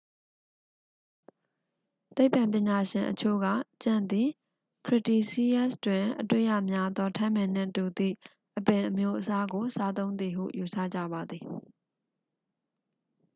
[2.15, 3.45] သိပ္ပံပညာရှင်အချို့က
[3.83, 4.29] ကြံ့သည်
[4.85, 8.15] cretaceous တွင်အတွေ့ရများသော ထန်းပင်နှင့်တူသည့်
[8.57, 11.43] အပင်အမျိုးအစားကို စားသုံးသည်ဟု ယူဆကြပါသည်